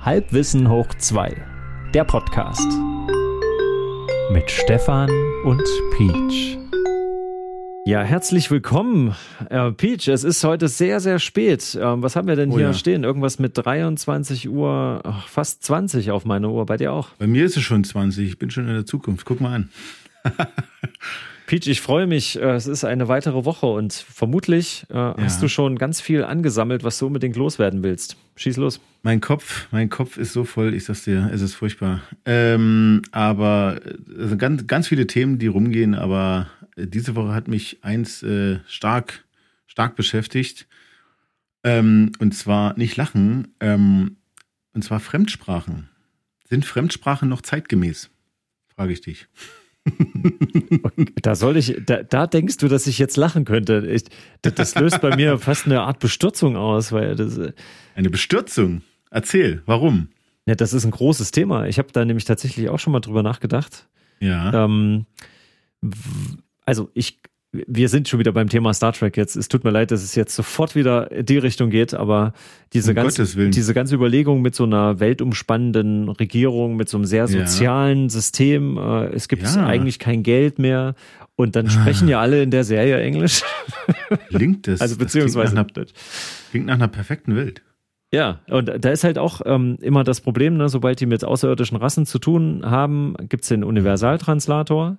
[0.00, 1.36] Halbwissen hoch 2,
[1.92, 2.66] der Podcast.
[4.32, 5.10] Mit Stefan
[5.44, 5.62] und
[5.96, 6.56] Peach.
[7.84, 9.14] Ja, herzlich willkommen,
[9.50, 10.08] äh, Peach.
[10.08, 11.76] Es ist heute sehr, sehr spät.
[11.80, 12.74] Ähm, was haben wir denn Oh hier ja.
[12.74, 13.02] stehen?
[13.02, 16.66] Irgendwas mit 23 Uhr, ach, fast 20 auf meiner Uhr.
[16.66, 17.08] Bei dir auch?
[17.18, 19.24] Bei mir ist es schon 20, ich bin schon in der Zukunft.
[19.26, 19.68] Guck mal an.
[21.48, 22.36] Peach, ich freue mich.
[22.38, 26.84] Äh, Es ist eine weitere Woche und vermutlich äh, hast du schon ganz viel angesammelt,
[26.84, 28.18] was du unbedingt loswerden willst.
[28.36, 28.80] Schieß los.
[29.02, 32.02] Mein Kopf, mein Kopf ist so voll, ich sag's dir, es ist furchtbar.
[32.26, 37.48] Ähm, aber äh, also ganz, ganz viele Themen, die rumgehen, aber äh, diese Woche hat
[37.48, 39.24] mich eins äh, stark,
[39.66, 40.68] stark beschäftigt.
[41.64, 44.18] Ähm, und zwar nicht Lachen, ähm,
[44.74, 45.88] und zwar Fremdsprachen.
[46.44, 48.10] Sind Fremdsprachen noch zeitgemäß?
[48.68, 49.28] Frage ich dich.
[51.22, 53.86] Da soll ich, da, da denkst du, dass ich jetzt lachen könnte.
[53.90, 54.04] Ich,
[54.42, 57.52] das, das löst bei mir fast eine Art Bestürzung aus, weil das, äh,
[57.94, 58.82] Eine Bestürzung.
[59.10, 60.08] Erzähl, warum?
[60.48, 61.66] ja, das ist ein großes Thema.
[61.66, 63.86] Ich habe da nämlich tatsächlich auch schon mal drüber nachgedacht.
[64.20, 64.64] Ja.
[64.64, 65.04] Ähm,
[66.64, 67.20] also ich,
[67.52, 69.34] wir sind schon wieder beim Thema Star Trek jetzt.
[69.34, 72.34] Es tut mir leid, dass es jetzt sofort wieder in die Richtung geht, aber
[72.74, 77.24] diese Um ganze, diese ganze Überlegung mit so einer weltumspannenden Regierung, mit so einem sehr
[77.26, 77.46] Ja.
[77.46, 79.64] sozialen System, äh, es gibt Ja.
[79.66, 80.94] eigentlich kein Geld mehr
[81.36, 83.42] und dann sprechen ja alle in der Serie Englisch.
[84.28, 84.80] Klingt das?
[84.82, 85.86] also das klingt beziehungsweise nach einer,
[86.50, 87.62] klingt nach einer perfekten Welt.
[88.12, 91.76] Ja, und da ist halt auch ähm, immer das Problem, ne, sobald die mit außerirdischen
[91.78, 94.98] Rassen zu tun haben, gibt's den Universaltranslator.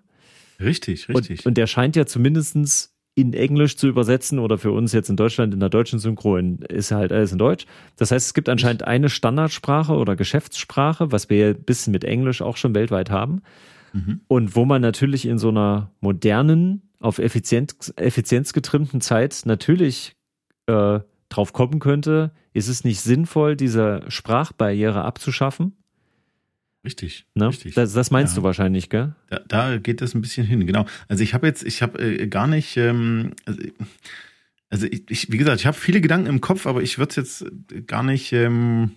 [0.59, 1.39] Richtig, richtig.
[1.39, 5.17] Und, und der scheint ja zumindestens in Englisch zu übersetzen oder für uns jetzt in
[5.17, 7.65] Deutschland in der deutschen Synchro ist halt alles in Deutsch.
[7.97, 12.41] Das heißt, es gibt anscheinend eine Standardsprache oder Geschäftssprache, was wir ja bis mit Englisch
[12.41, 13.41] auch schon weltweit haben.
[13.93, 14.21] Mhm.
[14.27, 20.15] Und wo man natürlich in so einer modernen, auf Effizienz, Effizienz getrimmten Zeit natürlich
[20.67, 20.99] äh,
[21.30, 25.77] drauf kommen könnte, ist es nicht sinnvoll, diese Sprachbarriere abzuschaffen?
[26.85, 27.47] Richtig, Ne?
[27.49, 27.75] richtig.
[27.75, 28.41] Das, das meinst Ja.
[28.41, 29.13] du wahrscheinlich, gell?
[29.30, 30.86] Da, da geht das ein bisschen hin, genau.
[31.08, 33.61] Also ich habe jetzt, ich habe äh, gar nicht, ähm, also,
[34.70, 37.15] also ich, ich, wie gesagt, ich habe viele Gedanken im Kopf, aber ich würde es
[37.42, 37.45] jetzt
[37.87, 38.31] gar nicht.
[38.33, 38.92] Ähm,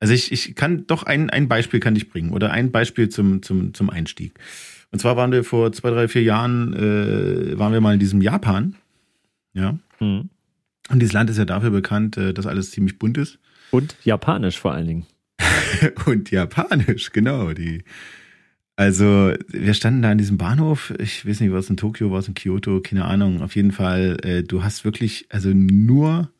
[0.00, 3.42] also ich, ich kann doch ein, ein Beispiel kann ich bringen oder ein Beispiel zum,
[3.42, 4.34] zum, zum Einstieg.
[4.90, 8.20] Und zwar waren wir vor zwei, drei, vier Jahren, äh, waren wir mal in diesem
[8.20, 8.76] Japan.
[9.54, 9.78] Ja.
[10.00, 10.28] Mhm.
[10.90, 13.38] Und dieses Land ist ja dafür bekannt, äh, dass alles ziemlich bunt ist.
[13.70, 15.06] Und japanisch vor allen Dingen.
[16.06, 17.52] Und Japanisch, genau.
[17.52, 17.84] Die,
[18.76, 20.92] also, wir standen da in diesem Bahnhof.
[20.98, 23.42] Ich weiß nicht, was in Tokio, was in Kyoto, keine Ahnung.
[23.42, 26.30] Auf jeden Fall, äh, du hast wirklich, also nur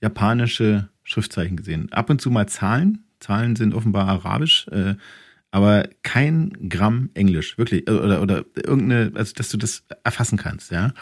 [0.00, 1.92] japanische Schriftzeichen gesehen.
[1.92, 3.04] Ab und zu mal Zahlen.
[3.20, 4.96] Zahlen sind offenbar arabisch, äh,
[5.50, 7.88] aber kein Gramm Englisch, wirklich.
[7.88, 10.92] Oder, oder irgendeine, also, dass du das erfassen kannst, ja.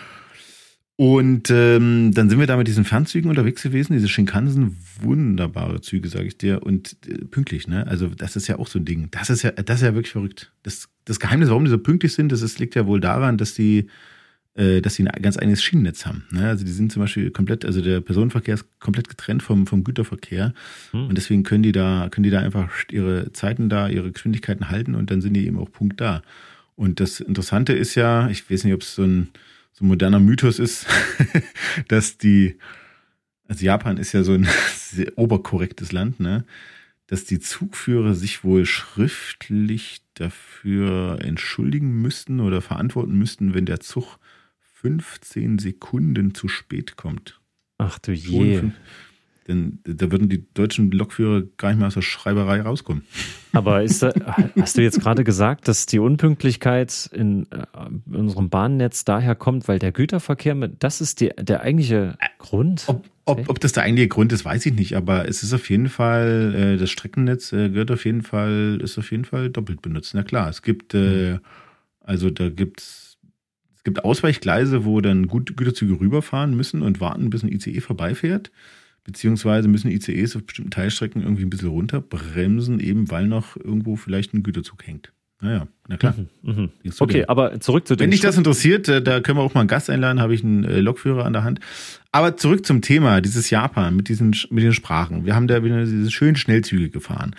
[1.01, 6.11] Und ähm, dann sind wir da mit diesen Fernzügen unterwegs gewesen, diese Shinkansen, wunderbare Züge,
[6.11, 7.87] sage ich dir, und äh, pünktlich, ne?
[7.87, 9.09] Also das ist ja auch so ein Ding.
[9.11, 10.53] Das ist ja, das ist ja wirklich verrückt.
[10.63, 13.55] Das, das Geheimnis, warum die so pünktlich sind, das ist, liegt ja wohl daran, dass
[13.55, 13.87] die,
[14.57, 16.25] äh, dass sie ein ganz eigenes Schienennetz haben.
[16.33, 16.47] Ne?
[16.47, 20.53] Also die sind zum Beispiel komplett, also der Personenverkehr ist komplett getrennt vom, vom Güterverkehr.
[20.91, 21.07] Hm.
[21.07, 24.95] Und deswegen können die da, können die da einfach ihre Zeiten da, ihre Geschwindigkeiten halten
[24.95, 26.21] und dann sind die eben auch Punkt da.
[26.77, 29.29] Und das Interessante ist ja, ich weiß nicht, ob es so ein,
[29.73, 30.87] so ein moderner Mythos ist,
[31.89, 32.59] dass die,
[33.49, 36.45] also Japan ist ja so ein sehr oberkorrektes Land, ne?
[37.07, 44.19] Dass die Zugführer sich wohl schriftlich dafür entschuldigen müssten oder verantworten müssten, wenn der Zug
[44.75, 47.41] 15 Sekunden zu spät kommt.
[47.79, 48.59] Ach du je.
[48.59, 48.75] fünf-
[49.51, 53.03] Denn da würden die deutschen Lokführer gar nicht mehr aus der Schreiberei rauskommen.
[53.53, 54.13] Aber da,
[54.61, 57.65] hast du jetzt gerade gesagt, dass die Unpünktlichkeit in, äh,
[58.07, 62.85] in unserem Bahnnetz daher kommt, weil der Güterverkehr mit, das ist die, der eigentliche Grund?
[62.87, 65.69] Ob, ob, ob das der eigentliche Grund ist, weiß ich nicht, aber es ist auf
[65.69, 69.83] jeden Fall, äh, das Streckennetz äh, gehört auf jeden Fall, ist auf jeden Fall doppelt
[69.83, 70.15] benutzt.
[70.15, 71.41] Na klar, es gibt, äh,
[71.99, 73.19] also da gibt's,
[73.75, 78.53] es gibt Ausweichgleise, wo dann Güterzüge rüberfahren müssen und warten, bis ein ICE vorbeifährt.
[79.05, 84.35] Beziehungsweise müssen ICEs auf bestimmten Teilstrecken irgendwie ein bisschen runterbremsen, eben weil noch irgendwo vielleicht
[84.35, 85.13] ein Güterzug hängt.
[85.43, 86.15] Naja, na klar.
[86.43, 86.69] Mhm.
[86.85, 89.55] Du Okay, aber zurück zu den Wenn dich das interessiert, äh, da können wir auch
[89.55, 91.61] mal einen Gast einladen, habe ich einen äh, Lokführer an der Hand.
[92.13, 95.25] Aber zurück zum Thema, dieses Japan mit diesen, mit den Sprachen.
[95.25, 97.35] Wir haben da wieder diese schönen Schnellzüge gefahren.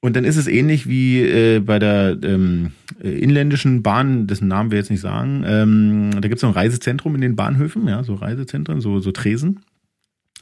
[0.00, 2.70] Und dann ist es ähnlich wie äh, bei der ähm,
[3.02, 5.44] äh, inländischen Bahn, dessen Namen wir jetzt nicht sagen.
[5.44, 9.10] Ähm, da gibt es so ein Reisezentrum in den Bahnhöfen, ja, so Reisezentren, so, so
[9.10, 9.60] Tresen.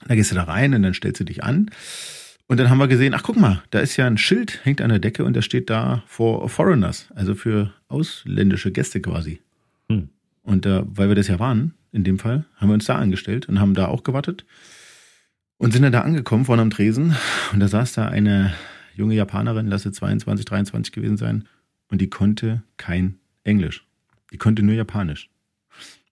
[0.07, 1.71] Da gehst du da rein und dann stellst du dich an.
[2.49, 4.91] Und dann haben wir gesehen, ach guck mal, da ist ja ein Schild, hängt an
[4.91, 9.41] der Decke und da steht da for foreigners, also für ausländische Gäste quasi.
[9.89, 10.11] Hm.
[10.43, 13.49] Und äh, weil wir das ja waren, in dem Fall, haben wir uns da angestellt
[13.49, 14.45] und haben da auch gewartet.
[15.59, 17.17] Und sind dann da angekommen vorne am Tresen
[17.53, 18.53] und da saß da eine
[18.95, 21.49] junge Japanerin, lasse 22, 23 gewesen sein
[21.89, 23.87] und die konnte kein Englisch.
[24.33, 25.31] Die konnte nur Japanisch.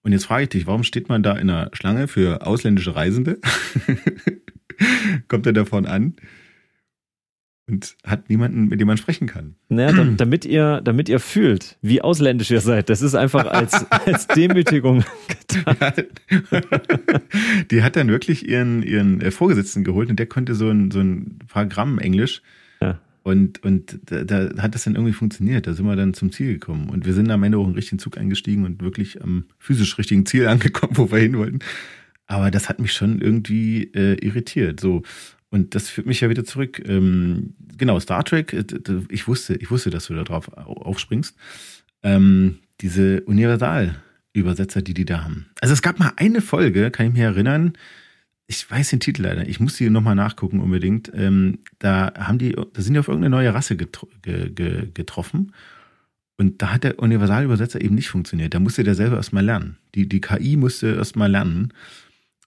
[0.04, 3.40] Und jetzt frage ich dich, warum steht man da in einer Schlange für ausländische Reisende?
[5.28, 6.14] Kommt er davon an
[7.66, 9.54] und hat niemanden, mit dem man sprechen kann.
[9.70, 12.90] Naja, damit ihr, damit ihr fühlt, wie ausländisch ihr seid.
[12.90, 16.04] Das ist einfach als, als Demütigung getan.
[17.70, 21.00] Die hat dann wirklich ihren, ihren äh, Vorgesetzten geholt und der konnte so ein, so
[21.00, 22.42] ein paar Gramm Englisch.
[23.24, 25.66] Und, und da, da hat das dann irgendwie funktioniert.
[25.66, 26.90] Da sind wir dann zum Ziel gekommen.
[26.90, 30.26] Und wir sind am Ende auch einen richtigen Zug eingestiegen und wirklich am physisch richtigen
[30.26, 31.60] Ziel angekommen, wo wir hin wollten.
[32.26, 34.78] Aber das hat mich schon irgendwie äh, irritiert.
[34.78, 35.02] So.
[35.48, 36.82] Und das führt mich ja wieder zurück.
[36.86, 38.64] Ähm, genau, Star Trek, äh,
[39.08, 41.34] ich wusste, ich wusste, dass du da drauf aufspringst.
[42.02, 45.46] Ähm, diese Universal-Übersetzer, die die da haben.
[45.62, 47.72] Also es gab mal eine Folge, kann ich mich erinnern,
[48.46, 51.10] ich weiß den Titel leider, ich muss die nochmal nachgucken unbedingt.
[51.14, 55.52] Ähm, da haben die, da sind die auf irgendeine neue Rasse getro ge ge getroffen.
[56.36, 58.54] Und da hat der Universalübersetzer eben nicht funktioniert.
[58.54, 59.76] Da musste der selber erstmal lernen.
[59.94, 61.72] Die, die KI musste erstmal lernen.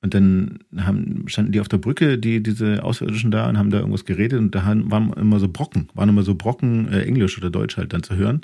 [0.01, 3.79] Und dann haben, standen die auf der Brücke, die, diese Außerirdischen da, und haben da
[3.79, 4.39] irgendwas geredet.
[4.39, 7.94] Und da waren immer so Brocken, waren immer so Brocken äh, Englisch oder Deutsch halt
[7.94, 8.41] dann zu hören,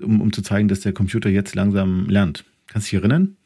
[0.00, 2.44] um, um zu zeigen, dass der Computer jetzt langsam lernt.
[2.66, 3.36] Kannst du dich erinnern?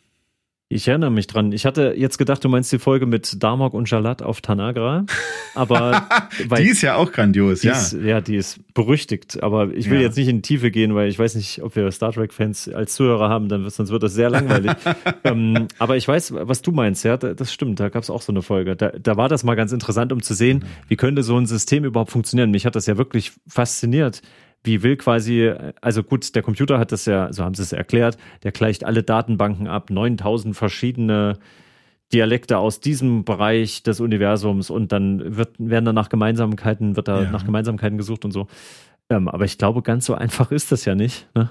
[0.72, 1.52] Ich erinnere mich dran.
[1.52, 5.04] Ich hatte jetzt gedacht, du meinst die Folge mit Damok und Jalat auf Tanagra.
[5.54, 6.08] Aber
[6.58, 7.72] die ist ja auch grandios, ja.
[7.72, 9.42] Ist, ja, die ist berüchtigt.
[9.42, 10.04] Aber ich will ja.
[10.06, 12.94] jetzt nicht in die Tiefe gehen, weil ich weiß nicht, ob wir Star Trek-Fans als
[12.94, 14.72] Zuhörer haben, dann sonst wird das sehr langweilig.
[15.24, 17.78] ähm, aber ich weiß, was du meinst, ja, das stimmt.
[17.78, 18.74] Da gab es auch so eine Folge.
[18.74, 21.84] Da, da war das mal ganz interessant, um zu sehen, wie könnte so ein System
[21.84, 22.50] überhaupt funktionieren.
[22.50, 24.22] Mich hat das ja wirklich fasziniert
[24.64, 28.16] wie will quasi, also gut, der Computer hat das ja, so haben sie es erklärt,
[28.42, 31.38] der gleicht alle Datenbanken ab, 9000 verschiedene
[32.12, 37.22] Dialekte aus diesem Bereich des Universums und dann wird, werden da nach Gemeinsamkeiten, wird da
[37.22, 37.30] ja.
[37.30, 38.46] nach Gemeinsamkeiten gesucht und so.
[39.08, 41.26] Ähm, aber ich glaube, ganz so einfach ist das ja nicht.
[41.34, 41.50] Ne?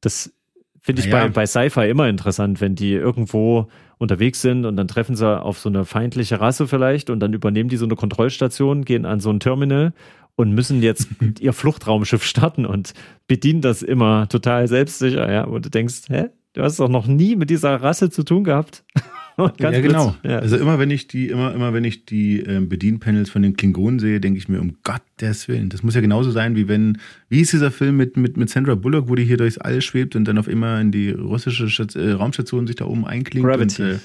[0.00, 0.32] Das
[0.80, 1.26] finde ich naja.
[1.26, 3.68] bei, bei Sci-Fi immer interessant, wenn die irgendwo
[3.98, 7.68] unterwegs sind und dann treffen sie auf so eine feindliche Rasse vielleicht und dann übernehmen
[7.68, 9.92] die so eine Kontrollstation, gehen an so ein Terminal
[10.38, 11.08] und müssen jetzt
[11.40, 12.94] ihr Fluchtraumschiff starten und
[13.26, 17.34] bedienen das immer total selbstsicher, ja, wo du denkst, hä, du hast doch noch nie
[17.34, 18.84] mit dieser Rasse zu tun gehabt.
[19.58, 20.14] ja, genau.
[20.22, 20.38] Ja.
[20.38, 23.98] Also immer wenn ich die, immer, immer wenn ich die äh, Bedienpanels von den Klingonen
[23.98, 26.98] sehe, denke ich mir, um Gottes Willen, das muss ja genauso sein, wie wenn,
[27.28, 30.14] wie ist dieser Film mit, mit, mit Sandra Bullock, wo die hier durchs All schwebt
[30.14, 33.44] und dann auf immer in die russische Stat äh, Raumstation sich da oben einklingt.
[33.44, 33.82] Gravity.
[33.82, 33.98] Und, äh,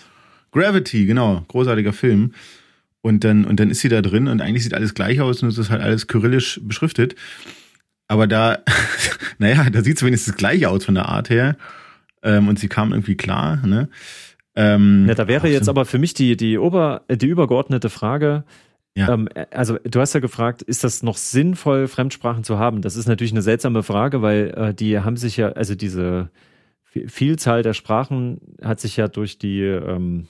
[0.51, 2.31] Gravity, genau, großartiger Film.
[3.05, 5.50] Und dann, und dann ist sie da drin und eigentlich sieht alles gleich aus und
[5.50, 7.15] es ist halt alles kyrillisch beschriftet.
[8.07, 8.59] Aber da,
[9.39, 11.57] naja, da sieht es wenigstens gleich aus von der Art her.
[12.23, 13.89] Ähm, und sie kam irgendwie klar, ne?
[14.55, 18.45] Ähm, ja, da wäre jetzt aber für mich die, die, Ober, die übergeordnete Frage,
[18.95, 19.11] ja.
[19.11, 22.81] Ähm, also du hast ja gefragt, ist das noch sinnvoll, Fremdsprachen zu haben?
[22.81, 26.29] Das ist natürlich eine seltsame Frage, weil äh, die haben sich ja, also diese
[26.83, 30.27] Vielzahl der Sprachen hat sich ja durch die ähm,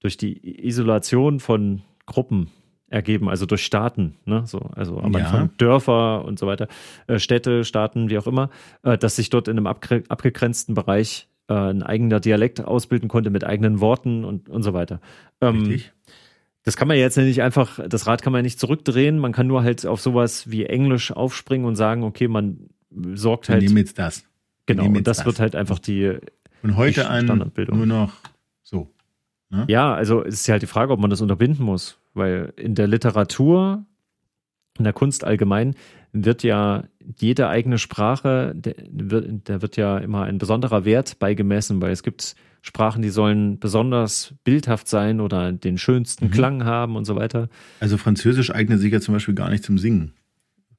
[0.00, 2.50] durch die Isolation von Gruppen
[2.88, 4.44] ergeben, also durch Staaten, ne?
[4.46, 5.20] so, also am ja.
[5.20, 6.68] Anfang Dörfer und so weiter,
[7.06, 8.50] äh, Städte, Staaten, wie auch immer,
[8.82, 13.44] äh, dass sich dort in einem abgegrenzten Bereich äh, ein eigener Dialekt ausbilden konnte mit
[13.44, 15.00] eigenen Worten und, und so weiter.
[15.40, 15.92] Ähm, Richtig.
[16.62, 19.62] Das kann man jetzt nicht einfach, das Rad kann man nicht zurückdrehen, man kann nur
[19.62, 22.70] halt auf sowas wie Englisch aufspringen und sagen, okay, man
[23.14, 23.60] sorgt halt.
[23.60, 24.24] Wir nehmen jetzt das.
[24.66, 26.16] Genau, und das, das, wird halt einfach die.
[26.62, 28.12] Und heute an nur noch.
[29.54, 29.64] Ne?
[29.68, 32.74] Ja, also es ist ja halt die Frage, ob man das unterbinden muss, weil in
[32.74, 33.84] der Literatur,
[34.78, 35.74] in der Kunst allgemein,
[36.12, 36.84] wird ja
[37.16, 42.02] jede eigene Sprache, der wird, der wird ja immer ein besonderer Wert beigemessen, weil es
[42.02, 46.30] gibt Sprachen, die sollen besonders bildhaft sein oder den schönsten mhm.
[46.30, 47.48] Klang haben und so weiter.
[47.80, 50.14] Also Französisch eignet sich ja zum Beispiel gar nicht zum Singen.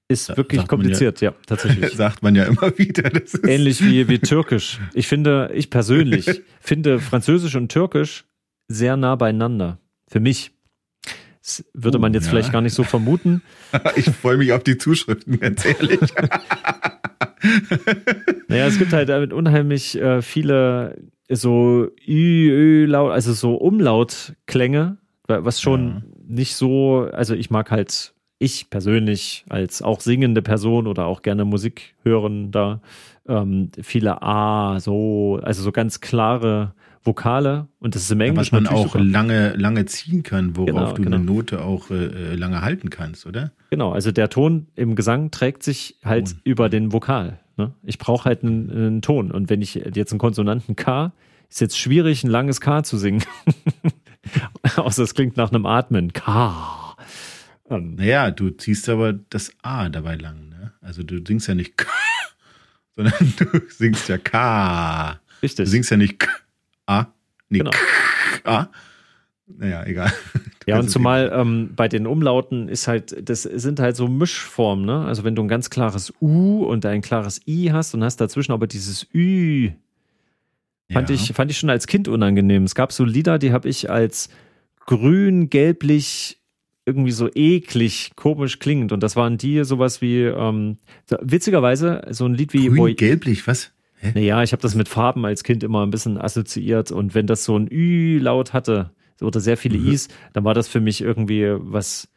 [0.08, 1.92] Ist da, wirklich kompliziert, ja, ja, tatsächlich.
[1.96, 3.12] sagt man ja immer wieder.
[3.44, 4.80] Ähnlich wie, wie Türkisch.
[4.94, 8.26] Ich finde, ich persönlich finde Französisch und Türkisch
[8.68, 9.80] sehr nah beieinander.
[10.08, 10.52] Für mich.
[11.42, 12.32] Das würde man jetzt ja.
[12.32, 13.42] vielleicht gar nicht so vermuten.
[13.96, 16.00] Ich freue mich auf die Zuschriften, ganz ehrlich.
[18.48, 20.98] naja, es gibt halt damit unheimlich äh, viele
[21.30, 26.02] so Ü, Ö, Laut, also so Umlautklänge, was schon ja.
[26.28, 31.46] nicht so, also ich mag halt, ich persönlich als auch singende Person oder auch gerne
[31.46, 32.82] Musik hören da,
[33.28, 36.74] ähm, viele A, so, also so ganz klare
[37.06, 38.56] Vokale und das ist im Englischen.
[38.56, 41.16] Ja, was man auch lange, lange ziehen kann, worauf genau, du genau.
[41.18, 43.52] eine Note auch äh, äh, lange halten kannst, oder?
[43.70, 46.40] Genau, also der Ton im Gesang trägt sich halt Ton.
[46.44, 47.40] über den Vokal.
[47.58, 47.74] Ne?
[47.84, 51.14] Ich brauche halt einen, einen, Ton und wenn ich jetzt einen Konsonanten K,
[51.50, 53.24] ist jetzt schwierig, ein langes K zu singen.
[54.76, 56.12] Außer es klingt nach einem Atmen.
[56.12, 56.96] K.
[57.70, 57.96] Ähm.
[57.96, 60.50] Naja, du ziehst aber das A dabei lang.
[60.50, 60.74] Ne?
[60.82, 61.88] Also du singst ja nicht K,
[62.96, 65.20] sondern du singst ja K.
[65.42, 65.66] Richtig.
[65.66, 66.30] Du singst ja nicht K,
[66.86, 67.08] A,
[67.50, 67.72] nee, genau.
[67.72, 67.78] K,
[68.44, 68.70] A.
[69.48, 70.12] Naja, egal.
[70.66, 75.06] ja, und zumal ähm, bei den Umlauten ist halt, das sind halt so Mischformen, ne?
[75.06, 78.54] Also wenn du ein ganz klares U und ein klares I hast und hast dazwischen
[78.54, 79.72] aber dieses Ü,
[80.92, 81.16] fand, ja.
[81.16, 82.64] ich, fand ich schon als Kind unangenehm.
[82.64, 84.30] Es gab so Lieder, die habe ich als
[84.86, 86.40] grün, gelblich,
[86.86, 88.92] irgendwie so eklig, komisch klingend.
[88.92, 90.78] Und das waren die sowas wie, ähm,
[91.22, 93.72] witzigerweise, so ein Lied wie Grün, gelblich, was?
[93.98, 94.12] Hä?
[94.14, 96.92] Naja, ich habe das mit Farben als Kind immer ein bisschen assoziiert.
[96.92, 99.92] Und wenn das so ein Ü-Laut hatte, oder sehr viele mhm.
[99.92, 102.08] Is, dann war das für mich irgendwie was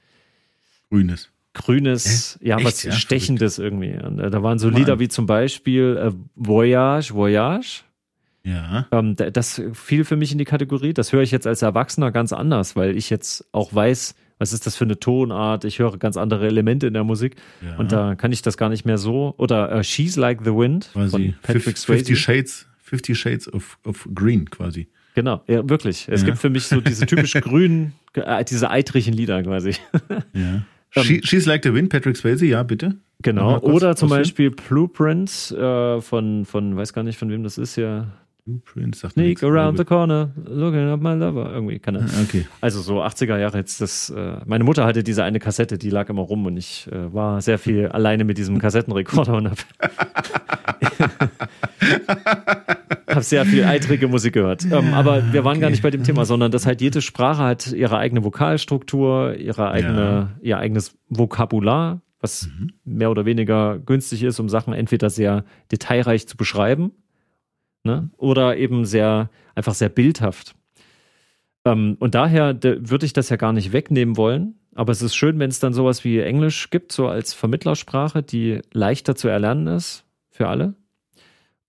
[0.90, 1.30] Grünes.
[1.54, 2.48] Grünes, äh?
[2.48, 2.66] ja, Echt?
[2.66, 3.74] was ja, Stechendes verrückt.
[3.74, 4.06] irgendwie.
[4.06, 7.82] Und, äh, da waren so Lieder wie zum Beispiel äh, Voyage, Voyage.
[8.44, 8.86] Ja.
[8.92, 10.94] Ähm, das fiel für mich in die Kategorie.
[10.94, 14.66] Das höre ich jetzt als Erwachsener ganz anders, weil ich jetzt auch weiß, was ist
[14.66, 15.64] das für eine Tonart.
[15.64, 17.76] Ich höre ganz andere Elemente in der Musik ja.
[17.76, 19.34] und da kann ich das gar nicht mehr so.
[19.36, 21.10] Oder äh, She's Like the Wind quasi.
[21.10, 22.04] von Patrick Swayze.
[22.04, 24.88] 50 Shades, 50 Shades of, of Green quasi.
[25.14, 26.08] Genau, ja, wirklich.
[26.08, 26.26] Es ja.
[26.26, 29.74] gibt für mich so diese typisch grünen, äh, diese eitrigen Lieder quasi.
[30.32, 30.62] Ja.
[30.96, 32.96] Ähm, She, She's Like the Wind, Patrick Swayze, ja, bitte.
[33.22, 33.58] Genau.
[33.60, 38.06] Oder zum Beispiel Blueprint äh, von, von, weiß gar nicht, von wem das ist ja.
[38.48, 41.52] Blueprint, sagt Sneak around the corner, looking at my lover.
[41.52, 42.04] Irgendwie kann er.
[42.04, 42.46] Ah, okay.
[42.62, 44.08] Also so 80er Jahre jetzt das.
[44.08, 47.42] Äh, meine Mutter hatte diese eine Kassette, die lag immer rum und ich äh, war
[47.42, 49.60] sehr viel alleine mit diesem Kassettenrekorder und habe
[53.08, 54.64] hab sehr viel eitrige Musik gehört.
[54.64, 55.60] Ähm, aber wir waren okay.
[55.60, 59.70] gar nicht bei dem Thema, sondern dass halt jede Sprache hat ihre eigene Vokalstruktur, ihre
[59.70, 60.30] eigene, ja.
[60.40, 62.70] ihr eigenes Vokabular, was mhm.
[62.86, 66.92] mehr oder weniger günstig ist, um Sachen entweder sehr detailreich zu beschreiben
[67.88, 68.10] ne?
[68.18, 70.54] oder eben sehr, einfach sehr bildhaft.
[71.64, 74.54] Ähm, und daher würde ich das ja gar nicht wegnehmen wollen.
[74.74, 78.60] Aber es ist schön, wenn es dann sowas wie Englisch gibt, so als Vermittlersprache, die
[78.72, 80.74] leichter zu erlernen ist für alle.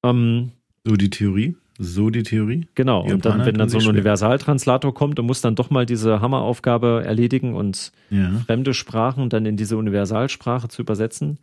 [0.04, 0.52] Ähm,
[0.84, 1.56] so die Theorie?
[1.80, 2.68] So die Theorie?
[2.76, 3.06] Genau.
[3.08, 6.22] Die und dann, wenn dann so ein Universaltranslator kommt und muss dann doch mal diese
[6.22, 8.32] Hammeraufgabe erledigen und ja.
[8.46, 11.40] fremde Sprachen dann in diese Universalsprache zu übersetzen,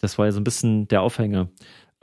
[0.00, 1.48] das war ja so ein bisschen der Aufhänger.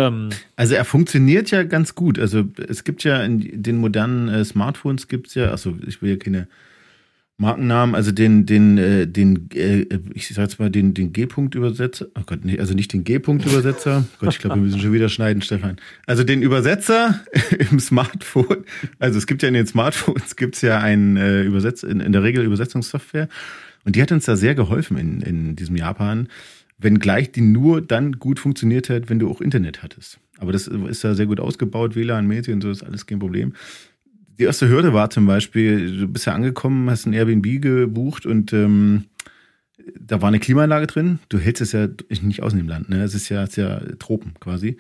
[0.08, 2.20] Ähm, also er funktioniert ja ganz gut.
[2.20, 6.12] Also es gibt ja in den modernen äh, Smartphones gibt es ja, also ich will
[6.12, 6.48] ja keine
[7.42, 12.22] Markennamen, also den, den, äh, den, äh, ich sag jetzt mal, den, den G-Punkt-Übersetzer, oh
[12.26, 15.78] Gott, nee, also nicht den G-Punkt-Übersetzer, Gott, ich glaube, wir müssen schon wieder schneiden, Stefan.
[16.06, 17.20] Also den Übersetzer
[17.72, 18.64] im Smartphone,
[19.00, 22.22] also es gibt ja in den Smartphones, gibt's ja ein äh, Übersetz, in, in der
[22.22, 23.28] Regel Übersetzungssoftware
[23.86, 26.28] und die hat uns da sehr geholfen in, in diesem Japan,
[26.82, 30.20] wenngleich die nur dann gut funktioniert hat, wenn du auch Internet hattest.
[30.40, 33.54] Aber das ist ja sehr gut ausgebaut, WLAN-mäßig und so ist alles kein Problem.
[34.40, 38.54] Die erste Hürde war zum Beispiel, du bist ja angekommen, hast ein Airbnb gebucht und
[38.54, 39.06] ähm,
[40.00, 41.20] da war eine Klimaanlage drin.
[41.30, 41.88] Du hältst es ja
[42.22, 43.04] nicht aus in dem Land, ne?
[43.04, 44.78] Es ist ja, es ja Tropen quasi.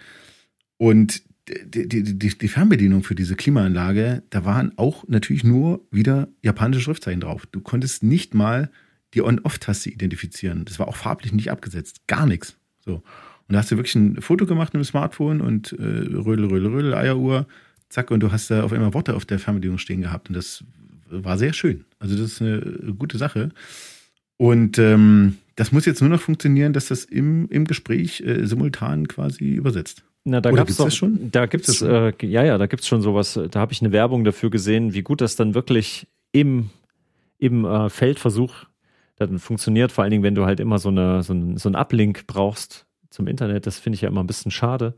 [0.77, 6.27] Und die, die, die, die Fernbedienung für diese Klimaanlage, da waren auch natürlich nur wieder
[6.41, 7.45] japanische Schriftzeichen drauf.
[7.51, 8.71] Du konntest nicht mal
[9.13, 10.65] die On-Off-Taste identifizieren.
[10.65, 12.01] Das war auch farblich nicht abgesetzt.
[12.07, 12.55] Gar nichts.
[12.85, 12.95] So.
[12.95, 16.67] Und da hast du wirklich ein Foto gemacht mit dem Smartphone und äh, Rödel, Rödel,
[16.67, 17.47] Rödel, Eieruhr,
[17.89, 20.29] zack, und du hast da auf einmal Worte auf der Fernbedienung stehen gehabt.
[20.29, 20.63] Und das
[21.09, 21.83] war sehr schön.
[21.99, 23.49] Also das ist eine gute Sache.
[24.37, 29.07] Und ähm, das muss jetzt nur noch funktionieren, dass das im, im Gespräch äh, simultan
[29.07, 30.03] quasi übersetzt.
[30.23, 31.31] Na, da gab es das schon.
[31.31, 33.39] Da gibt es, äh, ja, ja, da gibt es schon sowas.
[33.49, 36.69] Da habe ich eine Werbung dafür gesehen, wie gut das dann wirklich im,
[37.37, 38.65] im äh, Feldversuch
[39.21, 39.91] dann funktioniert.
[39.91, 42.87] Vor allen Dingen, wenn du halt immer so, eine, so, ein, so einen Uplink brauchst
[43.09, 43.67] zum Internet.
[43.67, 44.95] Das finde ich ja immer ein bisschen schade.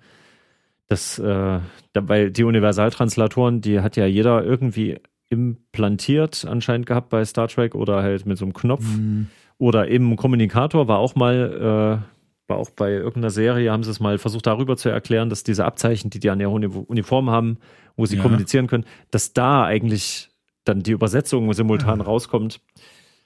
[0.88, 1.60] Das, äh,
[1.94, 5.00] weil die Universaltranslatoren, die hat ja jeder irgendwie
[5.30, 8.86] implantiert anscheinend gehabt bei Star Trek oder halt mit so einem Knopf.
[8.86, 9.27] Mhm.
[9.58, 14.00] Oder im Kommunikator war auch mal, äh, war auch bei irgendeiner Serie, haben sie es
[14.00, 17.58] mal versucht darüber zu erklären, dass diese Abzeichen, die die an der Uniform haben,
[17.96, 18.22] wo sie ja.
[18.22, 20.30] kommunizieren können, dass da eigentlich
[20.65, 22.06] dann die Übersetzung simultan ja.
[22.06, 22.62] rauskommt.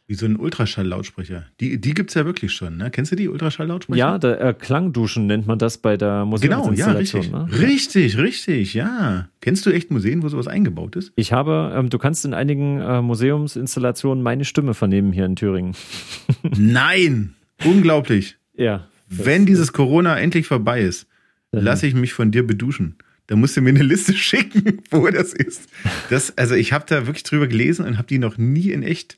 [0.09, 1.47] Wie so ein Ultraschall-Lautsprecher.
[1.59, 2.89] Die, die gibt es ja wirklich schon, ne?
[2.89, 3.99] Kennst du die Ultraschall-Lautsprecher?
[3.99, 7.23] Ja, der, äh, Klangduschen nennt man das bei der Museumsinstallation.
[7.23, 7.61] Genau, ja, richtig.
[7.61, 7.67] Ne?
[7.67, 9.27] Richtig, richtig, ja.
[9.41, 11.11] Kennst du echt Museen, wo sowas eingebaut ist?
[11.17, 15.75] Ich habe, ähm, du kannst in einigen äh, Museumsinstallationen meine Stimme vernehmen hier in Thüringen.
[16.57, 17.33] Nein!
[17.65, 18.37] Unglaublich.
[18.55, 18.87] Ja.
[19.09, 21.07] Wenn dieses Corona endlich vorbei ist,
[21.51, 22.95] lasse ich mich von dir beduschen.
[23.27, 25.69] Da musst du mir eine Liste schicken, wo das ist.
[26.09, 29.17] Das, also ich habe da wirklich drüber gelesen und habe die noch nie in echt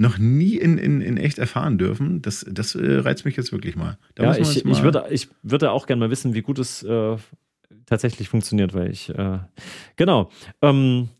[0.00, 2.22] noch nie in, in, in echt erfahren dürfen.
[2.22, 3.98] Das, das äh, reizt mich jetzt wirklich mal.
[4.14, 6.82] Da ja, ich, mal ich, würde, ich würde auch gerne mal wissen, wie gut es
[6.82, 7.16] äh,
[7.84, 9.40] tatsächlich funktioniert, weil ich, äh,
[9.96, 10.30] genau.
[10.62, 11.10] Ähm,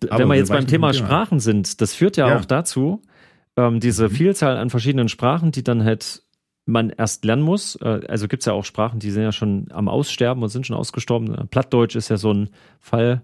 [0.00, 2.38] wenn wir jetzt beim Thema Sprachen sind, das führt ja, ja.
[2.38, 3.02] auch dazu,
[3.56, 4.12] ähm, diese mhm.
[4.12, 6.22] Vielzahl an verschiedenen Sprachen, die dann halt
[6.64, 7.76] man erst lernen muss.
[7.76, 10.66] Äh, also gibt es ja auch Sprachen, die sind ja schon am Aussterben und sind
[10.66, 11.48] schon ausgestorben.
[11.50, 13.22] Plattdeutsch ist ja so ein Fall.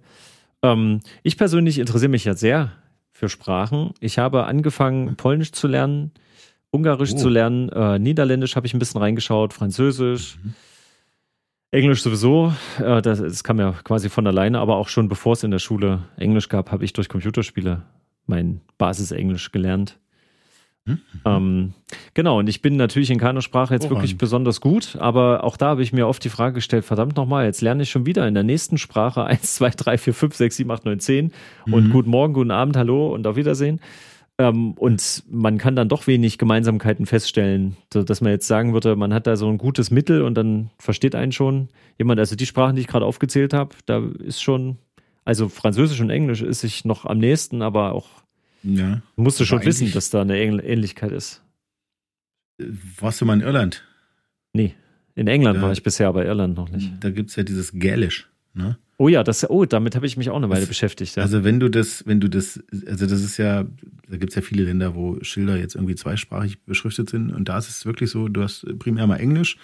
[0.62, 2.73] Ähm, ich persönlich interessiere mich ja sehr
[3.18, 3.90] für Sprachen.
[3.98, 6.12] Ich habe angefangen, Polnisch zu lernen,
[6.70, 7.16] Ungarisch oh.
[7.16, 10.38] zu lernen, äh, Niederländisch habe ich ein bisschen reingeschaut, Französisch.
[10.40, 10.54] Mhm.
[11.72, 15.42] Englisch sowieso, äh, das, das, kam ja quasi von alleine, aber auch schon bevor es
[15.42, 17.82] in der Schule Englisch gab, habe ich durch Computerspiele
[18.26, 19.98] mein Basisenglisch gelernt.
[20.88, 21.00] Mhm.
[21.25, 21.73] Ähm,
[22.14, 23.97] genau, und ich bin natürlich in keiner Sprache jetzt Woran?
[23.97, 27.45] wirklich besonders gut, aber auch da habe ich mir oft die Frage gestellt, verdammt nochmal,
[27.45, 30.57] jetzt lerne ich schon wieder in der nächsten Sprache 1, 2, 3, 4, 5, 6,
[30.57, 31.33] 7, 8, 9, 10
[31.66, 31.75] mhm.
[31.75, 33.80] und guten Morgen, guten Abend, hallo und auf Wiedersehen.
[34.38, 39.12] Ähm, und man kann dann doch wenig Gemeinsamkeiten feststellen, dass man jetzt sagen würde, man
[39.12, 41.68] hat da so ein gutes Mittel und dann versteht einen schon
[41.99, 42.21] jemand.
[42.21, 44.78] Also die Sprachen, die ich gerade aufgezählt habe, da ist schon,
[45.25, 48.09] also Französisch und Englisch ist sich noch am nächsten, aber auch
[48.62, 49.02] ja.
[49.16, 51.42] Musst du schon wissen, dass da eine Ähnlichkeit ist.
[52.98, 53.84] Warst du mal in Irland?
[54.52, 54.74] Nee,
[55.14, 56.92] in England da, war ich bisher, aber Irland noch nicht.
[57.00, 58.78] Da gibt es ja dieses Gälisch, ne?
[59.00, 61.14] Oh ja, das, oh, damit habe ich mich auch eine Weile das, beschäftigt.
[61.14, 61.22] Ja.
[61.22, 63.64] Also wenn du das, wenn du das, also das ist ja,
[64.08, 67.58] da gibt es ja viele Länder, wo Schilder jetzt irgendwie zweisprachig beschriftet sind und da
[67.58, 69.56] ist es wirklich so, du hast primär mal Englisch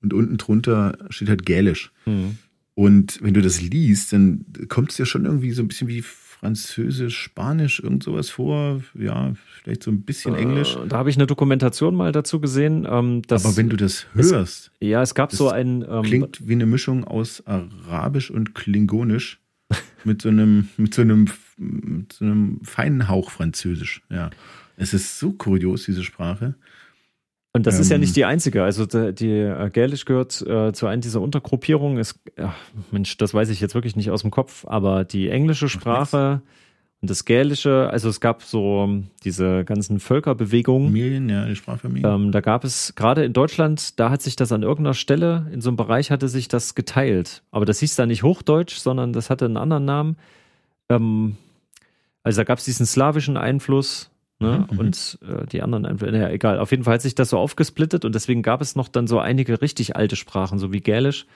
[0.00, 1.90] und unten drunter steht halt Gälisch.
[2.06, 2.38] Mhm.
[2.74, 6.02] Und wenn du das liest, dann kommt es ja schon irgendwie so ein bisschen wie
[6.40, 8.80] Französisch, Spanisch, irgend sowas vor.
[8.94, 10.78] Ja, vielleicht so ein bisschen äh, Englisch.
[10.88, 12.86] Da habe ich eine Dokumentation mal dazu gesehen.
[12.88, 14.70] Ähm, Aber wenn du das hörst.
[14.78, 15.84] Es, ja, es gab so ein.
[15.88, 19.40] Ähm, klingt wie eine Mischung aus Arabisch und Klingonisch.
[20.04, 21.28] mit so einem, mit so einem,
[21.58, 24.02] mit so einem feinen Hauch Französisch.
[24.08, 24.30] Ja.
[24.76, 26.54] Es ist so kurios, diese Sprache.
[27.58, 28.14] Und das ähm, ist ja nicht ähm.
[28.14, 28.62] die einzige.
[28.62, 31.98] Also die, die äh, Gälisch gehört äh, zu einer dieser Untergruppierungen.
[31.98, 32.54] Ist, ja,
[32.92, 36.40] Mensch, das weiß ich jetzt wirklich nicht aus dem Kopf, aber die englische Sprache
[37.00, 40.88] und das Gälische, also es gab so diese ganzen Völkerbewegungen.
[40.88, 42.08] Familien, ja, die Sprachfamilien.
[42.08, 45.60] Ähm, da gab es gerade in Deutschland, da hat sich das an irgendeiner Stelle, in
[45.60, 47.42] so einem Bereich hatte sich das geteilt.
[47.50, 50.16] Aber das hieß da nicht Hochdeutsch, sondern das hatte einen anderen Namen.
[50.88, 51.36] Ähm,
[52.22, 54.66] also da gab es diesen slawischen Einfluss Ne?
[54.70, 54.78] Mhm.
[54.78, 56.58] Und äh, die anderen, ja, egal.
[56.58, 59.18] Auf jeden Fall hat sich das so aufgesplittet und deswegen gab es noch dann so
[59.18, 61.26] einige richtig alte Sprachen, so wie Gälisch.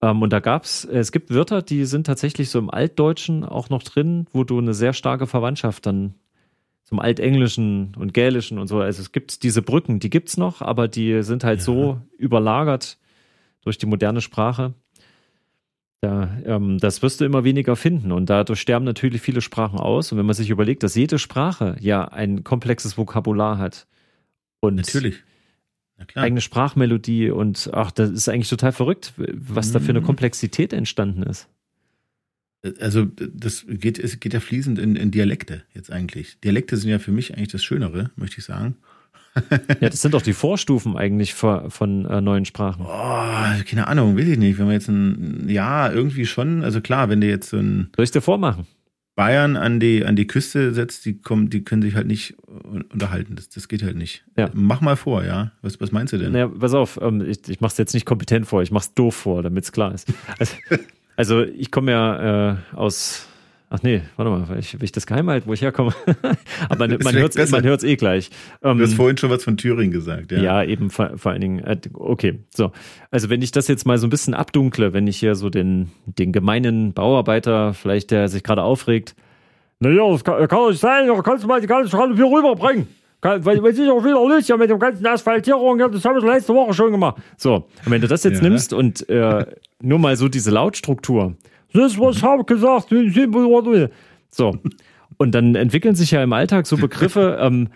[0.00, 3.68] Ähm, und da gab es, es gibt Wörter, die sind tatsächlich so im Altdeutschen auch
[3.68, 6.14] noch drin, wo du eine sehr starke Verwandtschaft dann
[6.84, 8.80] zum Altenglischen und Gälischen und so.
[8.80, 11.64] Also es gibt diese Brücken, die gibt's noch, aber die sind halt ja.
[11.64, 12.98] so überlagert
[13.62, 14.74] durch die moderne Sprache.
[16.02, 20.10] Da, ähm, das wirst du immer weniger finden und dadurch sterben natürlich viele Sprachen aus.
[20.12, 23.86] Und wenn man sich überlegt, dass jede Sprache ja ein komplexes Vokabular hat
[24.60, 25.22] und natürlich
[26.14, 29.72] eigene Sprachmelodie und ach, das ist eigentlich total verrückt, was mhm.
[29.74, 30.06] da für eine mhm.
[30.06, 31.48] Komplexität entstanden ist.
[32.78, 36.40] Also das geht, es geht ja fließend in, in Dialekte jetzt eigentlich.
[36.40, 38.76] Dialekte sind ja für mich eigentlich das Schönere, möchte ich sagen
[39.80, 42.84] ja, das sind doch die Vorstufen eigentlich von, von äh, neuen Sprachen.
[42.84, 44.58] Oh, keine Ahnung, weiß ich nicht.
[44.58, 47.90] Wenn wir jetzt ein, ja, irgendwie schon, also klar, wenn du jetzt so ein.
[47.96, 48.66] Soll ich dir vormachen?
[49.16, 52.36] Bayern an die, an die Küste setzt, die kommen, die können sich halt nicht
[52.92, 53.36] unterhalten.
[53.36, 54.24] Das, das geht halt nicht.
[54.36, 54.50] Ja.
[54.54, 55.52] Mach mal vor, ja.
[55.62, 56.32] Was, was meinst du denn?
[56.32, 59.42] Naja, pass auf, ähm, ich, ich mach's jetzt nicht kompetent vor, ich mach's doof vor,
[59.42, 60.08] damit es klar ist.
[60.38, 60.56] Also,
[61.16, 63.28] also ich komme ja äh, aus
[63.72, 65.94] Ach nee, warte mal, ich, will ich das geheim halten, wo ich herkomme?
[66.68, 68.30] Aber man, man hört es man hört's eh gleich.
[68.64, 70.40] Ähm, du hast vorhin schon was von Thüringen gesagt, ja.
[70.40, 71.60] Ja, eben vor, vor allen Dingen.
[71.60, 72.72] Äh, okay, so.
[73.12, 75.92] Also wenn ich das jetzt mal so ein bisschen abdunkle, wenn ich hier so den,
[76.04, 79.14] den gemeinen Bauarbeiter, vielleicht der sich gerade aufregt,
[79.78, 82.26] naja, das kann, kann doch nicht sein, da kannst du mal die ganze Schraube hier
[82.26, 82.88] rüberbringen.
[83.22, 86.54] Weil, weil sich auch wieder löst ja mit dem ganzen Asphaltierung, das haben wir letzte
[86.54, 87.18] Woche schon gemacht.
[87.36, 88.48] So, und wenn du das jetzt ja.
[88.48, 89.44] nimmst und äh,
[89.80, 91.36] nur mal so diese Lautstruktur,
[91.72, 92.88] das, was ich habe gesagt.
[94.30, 94.58] So.
[95.16, 97.68] Und dann entwickeln sich ja im Alltag so Begriffe, ähm,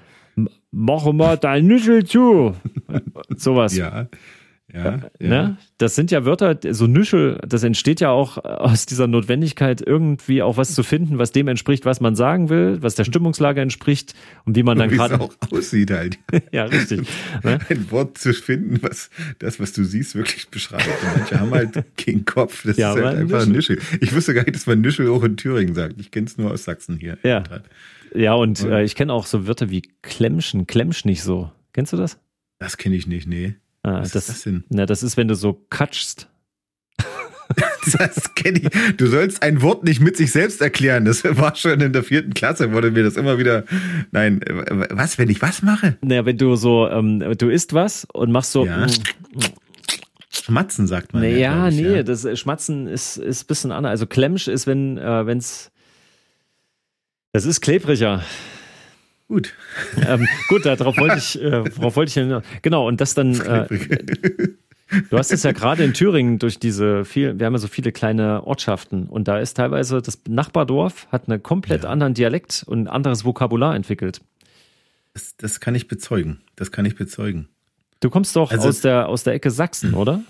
[0.71, 2.55] mach mal dein Nüschel zu.
[3.37, 3.77] Sowas.
[3.77, 4.09] Ja.
[4.75, 5.29] Ja, ja.
[5.29, 5.57] Ne?
[5.79, 10.57] Das sind ja Wörter, so Nüschel, das entsteht ja auch aus dieser Notwendigkeit, irgendwie auch
[10.57, 14.57] was zu finden, was dem entspricht, was man sagen will, was der Stimmungslage entspricht und
[14.57, 15.21] wie man dann gerade.
[15.21, 16.19] auch aussieht halt.
[16.53, 17.03] ja, richtig.
[17.45, 17.61] Ne?
[17.69, 20.87] Ein Wort zu finden, was das, was du siehst, wirklich beschreibt.
[20.87, 22.65] Und manche haben halt keinen Kopf.
[22.65, 23.77] Das ja, ist halt einfach Nüschel.
[23.77, 23.99] Nüschel.
[24.01, 26.01] Ich wusste gar nicht, dass man Nüschel auch in Thüringen sagt.
[26.01, 27.17] Ich kenne es nur aus Sachsen hier.
[27.23, 27.45] Ja.
[28.13, 31.51] Ja, und äh, ich kenne auch so Wörter wie Klemmschen, Klemmsch nicht so.
[31.73, 32.19] Kennst du das?
[32.59, 33.55] Das kenne ich nicht, nee.
[33.85, 34.65] Ah, Was das, ist das denn?
[34.71, 36.27] Na, das ist, wenn du so katschst.
[37.99, 38.97] das kenne ich.
[38.97, 41.05] Du sollst ein Wort nicht mit sich selbst erklären.
[41.05, 43.65] Das war schon in der vierten Klasse, wurde mir das immer wieder.
[44.11, 44.41] Nein,
[44.91, 45.99] was, wenn ich was mache?
[46.01, 48.65] Naja, wenn du so, ähm, du isst was und machst so.
[48.65, 48.87] Ja.
[50.31, 51.23] Schmatzen sagt man.
[51.23, 52.03] Naja, ja, ich, nee, ja.
[52.03, 53.91] das Schmatzen ist, ist ein bisschen anders.
[53.91, 55.71] Also Klemsch ist, wenn äh, es
[57.33, 58.23] Das ist klebriger.
[59.29, 59.55] Gut.
[60.07, 63.41] Ähm, gut, darauf wollte ich, äh, darauf wollte ich genau und das dann.
[63.41, 63.69] Äh,
[65.09, 67.93] du hast es ja gerade in Thüringen durch diese viel, wir haben ja so viele
[67.93, 71.91] kleine Ortschaften und da ist teilweise das Nachbardorf hat einen komplett ja.
[71.91, 74.21] anderen Dialekt und ein anderes Vokabular entwickelt.
[75.15, 76.41] Das, das kann ich bezeugen.
[76.57, 77.49] Das kann ich bezeugen.
[78.01, 80.23] Du kommst doch also, aus der aus der Ecke Sachsen, oder?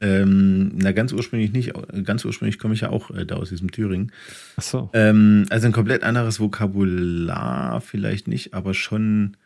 [0.00, 1.72] Ähm, na, ganz ursprünglich nicht.
[2.04, 4.12] Ganz ursprünglich komme ich ja auch äh, da aus diesem Thüringen.
[4.56, 4.90] Ach so.
[4.92, 9.36] Ähm, also ein komplett anderes Vokabular vielleicht nicht, aber schon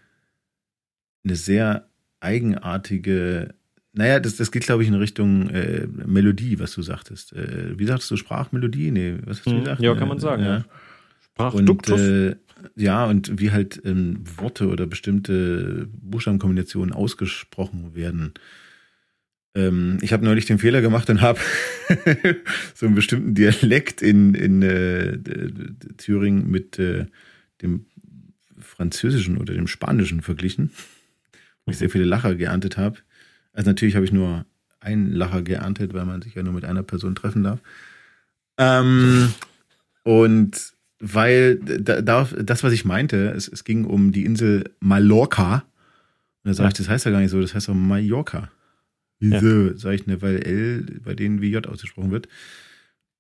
[1.25, 1.89] eine sehr
[2.21, 3.55] eigenartige.
[3.95, 7.33] Naja, das, das geht, glaube ich, in Richtung äh, Melodie, was du sagtest.
[7.33, 8.91] Äh, wie sagst du, Sprachmelodie?
[8.91, 9.83] Nee, was hast du hm, gesagt?
[9.83, 10.43] Ja, kann man sagen.
[10.43, 10.57] Ja.
[10.59, 10.65] ja.
[11.33, 12.01] Sprachduktus.
[12.01, 12.37] Und, äh,
[12.77, 18.35] ja, und wie halt ähm, Worte oder bestimmte Buchstabenkombinationen ausgesprochen werden.
[19.55, 21.39] Ähm, ich habe neulich den Fehler gemacht und habe
[22.75, 25.19] so einen bestimmten Dialekt in, in äh,
[25.99, 27.07] Thüringen mit äh,
[27.61, 27.87] dem
[28.59, 30.71] Französischen oder dem Spanischen verglichen,
[31.65, 32.99] wo ich sehr viele Lacher geerntet habe.
[33.53, 34.47] Also natürlich habe ich nur
[34.81, 37.61] einen Lacher geerntet, weil man sich ja nur mit einer Person treffen darf.
[38.59, 39.33] Ähm,
[40.03, 45.65] und weil da, da, das, was ich meinte, es, es ging um die Insel Mallorca.
[46.45, 48.51] Und da sage ich, das heißt ja gar nicht so, das heißt doch Mallorca.
[49.23, 49.77] Wieso, ja.
[49.77, 52.29] sage ich, ne, weil L bei denen wie J ausgesprochen wird.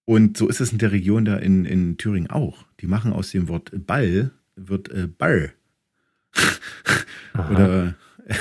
[0.05, 2.65] Und so ist es in der Region da in, in Thüringen auch.
[2.81, 5.53] Die machen aus dem Wort Ball, wird äh, Ball.
[7.35, 7.95] Oder
[8.27, 8.35] äh,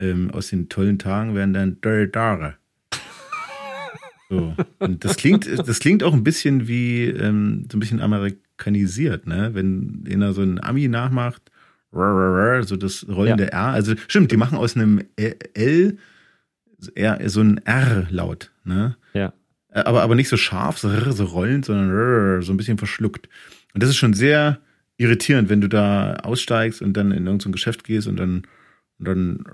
[0.00, 2.54] ähm, aus den tollen Tagen werden dann Dare.
[4.30, 4.56] So.
[4.78, 9.50] Und das klingt, das klingt auch ein bisschen wie ähm, so ein bisschen amerikanisiert, ne?
[9.52, 11.42] Wenn einer so ein Ami nachmacht,
[11.92, 13.50] so das rollende ja.
[13.50, 13.66] R.
[13.74, 15.98] Also stimmt, die machen aus einem L
[16.94, 18.96] eher so ein R-Laut, ne?
[19.12, 19.32] Ja.
[19.70, 23.28] Äh, aber, aber nicht so scharf, so, so rollend, sondern so ein bisschen verschluckt.
[23.74, 24.58] Und das ist schon sehr
[24.96, 28.46] irritierend, wenn du da aussteigst und dann in irgendein Geschäft gehst und dann
[29.00, 29.44] und dann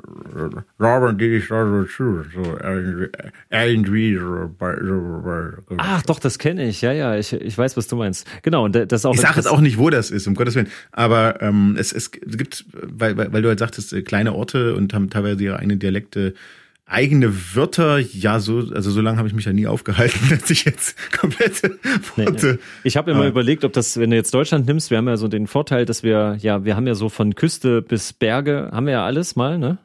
[5.79, 6.83] Ach, doch, das kenne ich.
[6.83, 8.27] Ja, ja, ich, ich weiß, was du meinst.
[8.43, 9.15] Genau, und das auch.
[9.15, 10.69] Ich sage jetzt auch nicht, wo das ist, um Gottes Willen.
[10.93, 14.93] Aber ähm, es, es gibt, weil, weil, weil du halt sagtest, äh, kleine Orte und
[14.93, 16.35] haben teilweise ihre eigenen Dialekte
[16.91, 20.65] eigene Wörter, ja, so, also so lange habe ich mich ja nie aufgehalten, dass ich
[20.65, 21.79] jetzt komplette
[22.17, 22.47] Worte.
[22.47, 22.59] Nee, nee.
[22.85, 23.29] Ich habe immer ah.
[23.29, 26.03] überlegt, ob das, wenn du jetzt Deutschland nimmst, wir haben ja so den Vorteil, dass
[26.03, 29.59] wir, ja, wir haben ja so von Küste bis Berge, haben wir ja alles mal,
[29.59, 29.79] ne?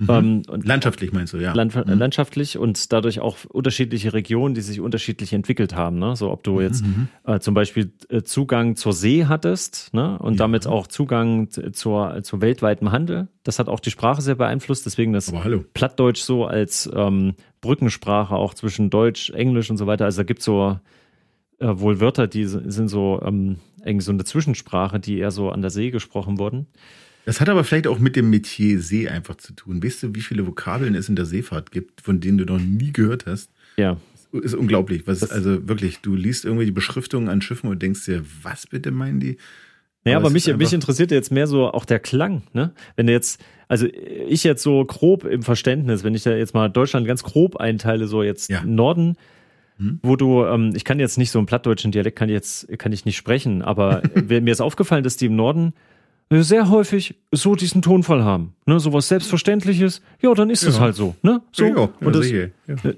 [0.00, 0.08] Mhm.
[0.08, 1.52] Ähm, landschaftlich meinst du, ja.
[1.52, 1.98] Land, mhm.
[1.98, 5.98] Landschaftlich und dadurch auch unterschiedliche Regionen, die sich unterschiedlich entwickelt haben.
[5.98, 6.14] Ne?
[6.14, 7.08] So ob du mhm, jetzt mhm.
[7.24, 10.16] äh, zum Beispiel äh, Zugang zur See hattest ne?
[10.20, 10.38] und ja.
[10.38, 13.26] damit auch Zugang zur, zur weltweiten Handel.
[13.42, 14.86] Das hat auch die Sprache sehr beeinflusst.
[14.86, 15.32] Deswegen das
[15.74, 20.04] Plattdeutsch so als ähm, Brückensprache auch zwischen Deutsch, Englisch und so weiter.
[20.04, 20.78] Also da gibt so
[21.58, 25.60] äh, wohl Wörter, die sind so ähm, irgendwie so eine Zwischensprache, die eher so an
[25.60, 26.68] der See gesprochen wurden.
[27.28, 29.84] Das hat aber vielleicht auch mit dem Metier See einfach zu tun.
[29.84, 32.90] Weißt du, wie viele Vokabeln es in der Seefahrt gibt, von denen du noch nie
[32.90, 33.50] gehört hast?
[33.76, 33.98] Ja.
[34.32, 35.06] Ist unglaublich.
[35.06, 38.92] Was, also wirklich, du liest irgendwie die Beschriftungen an Schiffen und denkst dir, was bitte
[38.92, 39.36] meinen die?
[40.06, 42.72] Ja, aber, aber mich, mich interessiert jetzt mehr so auch der Klang, ne?
[42.96, 46.70] Wenn du jetzt, also ich jetzt so grob im Verständnis, wenn ich da jetzt mal
[46.70, 48.64] Deutschland ganz grob einteile, so jetzt ja.
[48.64, 49.18] Norden,
[49.76, 50.00] hm?
[50.02, 52.92] wo du, ähm, ich kann jetzt nicht so einen plattdeutschen Dialekt, kann ich jetzt, kann
[52.92, 55.74] ich nicht sprechen, aber mir ist aufgefallen, dass die im Norden
[56.30, 58.52] sehr häufig so diesen Tonfall haben.
[58.66, 60.82] Ne, so was Selbstverständliches, ja, dann ist es ja.
[60.82, 61.14] halt so.
[61.22, 61.40] Ne?
[61.52, 62.46] So, ja, ja, und das, ja.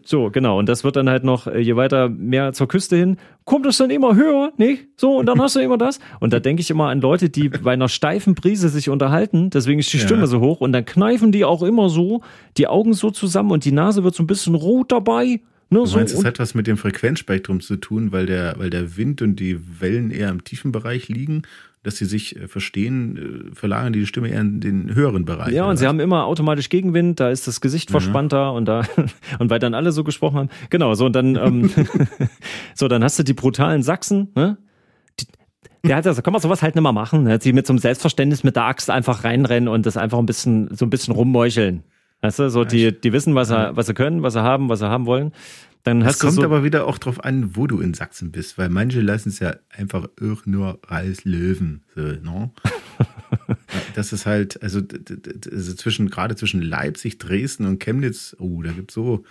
[0.02, 0.58] so, genau.
[0.58, 3.78] Und das wird dann halt noch, äh, je weiter mehr zur Küste hin, kommt es
[3.78, 4.88] dann immer höher, nicht?
[4.96, 6.00] So, und dann hast du immer das.
[6.18, 9.78] Und da denke ich immer an Leute, die bei einer steifen Brise sich unterhalten, deswegen
[9.78, 12.22] ist die Stimme so hoch, und dann kneifen die auch immer so,
[12.56, 15.90] die Augen so zusammen und die Nase wird so ein bisschen rot daby Ne, du
[15.94, 19.22] meinst, so, es hat was mit dem Frequenzspektrum zu tun, weil der, weil der Wind
[19.22, 21.42] und die Wellen eher im tiefen Bereich liegen
[21.82, 25.52] dass sie sich äh, verstehen, äh, verlagern die Stimme eher in den höheren Bereich.
[25.52, 27.92] Ja, und sie haben immer automatisch Gegenwind, da ist das Gesicht mhm.
[27.92, 28.84] verspannter und da,
[29.38, 30.50] und weil dann alle so gesprochen haben.
[30.68, 31.70] Genau, so und dann, ähm,
[32.74, 34.58] so, dann hast du die brutalen Sachsen, ne?
[35.18, 35.26] Die,
[35.86, 37.38] der hat also, kann man sowas halt nicht mehr machen, ne?
[37.40, 40.74] sie mit so einem Selbstverständnis mit der Axt einfach reinrennen und das einfach ein bisschen,
[40.74, 41.84] so ein bisschen rummeucheln.
[42.20, 44.80] Weißt du, so die, die wissen, was sie, was sie können, was sie haben, was
[44.80, 45.32] sie haben wollen.
[45.82, 48.58] Dann hast es kommt so aber wieder auch drauf an, wo du in Sachsen bist,
[48.58, 50.08] weil manche lassen es ja einfach
[50.44, 51.82] nur als Löwen.
[51.94, 52.52] So, no?
[53.94, 54.80] das ist halt, also,
[55.50, 59.24] also zwischen, gerade zwischen Leipzig, Dresden und Chemnitz, oh, da gibt es so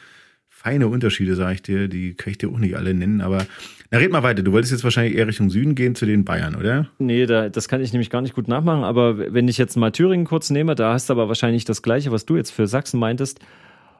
[0.60, 3.46] feine Unterschiede, sage ich dir, die kann ich dir auch nicht alle nennen, aber
[3.92, 4.44] na, red mal weiter.
[4.44, 6.90] Du wolltest jetzt wahrscheinlich eher Richtung Süden gehen zu den Bayern, oder?
[7.00, 9.92] Nee, da, das kann ich nämlich gar nicht gut nachmachen, aber wenn ich jetzt mal
[9.92, 13.00] Thüringen kurz nehme, da hast du aber wahrscheinlich das Gleiche, was du jetzt für Sachsen
[13.00, 13.40] meintest.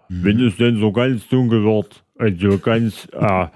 [0.10, 3.48] Wenn es denn so ganz dunkel wird, also ganz, äh,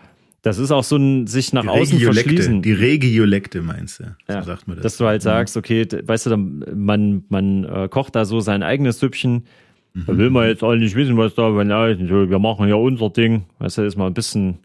[0.41, 2.62] Das ist auch so ein sich nach die außen verschließen.
[2.62, 4.15] Die Regiolekte meinst du?
[4.28, 4.84] So ja, sagt man das.
[4.84, 5.23] Dass du halt mhm.
[5.23, 9.45] sagst, okay, weißt du, man, man äh, kocht da so sein eigenes Süppchen.
[9.93, 10.04] Mhm.
[10.06, 13.10] Da will man jetzt auch nicht wissen, was da, wenn ja, wir machen ja unser
[13.10, 13.45] Ding.
[13.60, 14.60] Weißt du, ist mal ein bisschen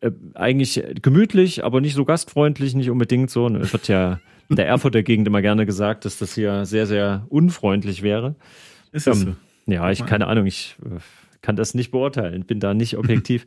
[0.00, 3.48] äh, eigentlich gemütlich, aber nicht so gastfreundlich, nicht unbedingt so.
[3.48, 7.26] Es wird ja in der Erfurter Gegend immer gerne gesagt, dass das hier sehr, sehr
[7.28, 8.36] unfreundlich wäre.
[8.92, 9.72] Ist das ähm, so?
[9.72, 11.00] Ja, ich keine Ahnung, ich äh,
[11.42, 13.46] kann das nicht beurteilen, bin da nicht objektiv.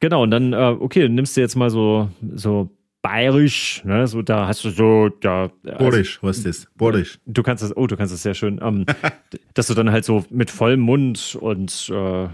[0.00, 2.70] Genau, und dann, äh, okay, nimmst du jetzt mal so, so
[3.02, 5.50] bayerisch, ne, so da hast du so, da.
[5.64, 6.68] Also, Borisch, was ist das?
[6.76, 7.18] Borisch.
[7.26, 8.86] Du kannst das, oh, du kannst das sehr schön, ähm,
[9.54, 12.28] dass du dann halt so mit vollem Mund und äh,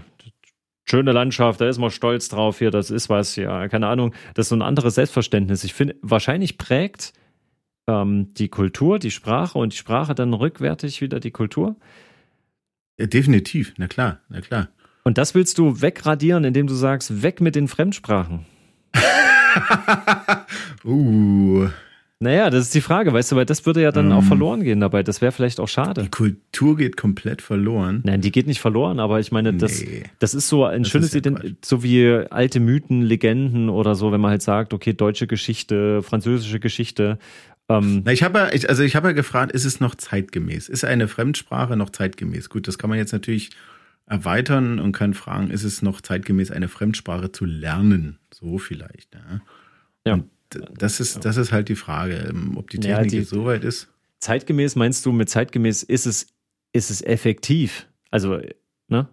[0.89, 4.45] schöne Landschaft, da ist man stolz drauf hier, das ist was, ja, keine Ahnung, das
[4.45, 5.63] ist so ein anderes Selbstverständnis.
[5.63, 7.13] Ich finde, wahrscheinlich prägt
[7.87, 11.75] ähm, die Kultur, die Sprache und die Sprache dann rückwärtig wieder die Kultur.
[12.97, 14.69] Ja, definitiv, na klar, na klar.
[15.03, 18.45] Und das willst du wegradieren, indem du sagst, weg mit den Fremdsprachen.
[20.83, 21.67] uh.
[22.19, 24.17] Naja, das ist die Frage, weißt du, weil das würde ja dann um.
[24.17, 25.03] auch verloren gehen dabei.
[25.03, 26.01] Das wäre vielleicht auch schade.
[26.01, 28.01] Die Kultur geht komplett verloren.
[28.03, 30.03] Nein, die geht nicht verloren, aber ich meine, das, nee.
[30.17, 31.21] das ist so ein das schönes, ja
[31.63, 36.59] so wie alte Mythen, Legenden oder so, wenn man halt sagt, okay, deutsche Geschichte, französische
[36.59, 37.19] Geschichte.
[37.69, 40.69] Ähm, Na, ich habe ja, ich, also ich habe ja gefragt, ist es noch zeitgemäß?
[40.69, 42.49] Ist eine Fremdsprache noch zeitgemäß?
[42.49, 43.51] Gut, das kann man jetzt natürlich
[44.05, 48.19] erweitern und kann fragen, ist es noch zeitgemäß, eine Fremdsprache zu lernen?
[48.33, 49.15] So vielleicht.
[49.15, 49.41] Ja.
[50.05, 50.23] ja.
[50.77, 53.65] Das ist, das ist halt die Frage, ähm, ob die Technik ja, die, so weit
[53.65, 53.89] ist.
[54.19, 56.27] Zeitgemäß meinst du, mit zeitgemäß ist es,
[56.71, 57.87] ist es effektiv?
[58.11, 58.39] Also,
[58.87, 59.09] ne?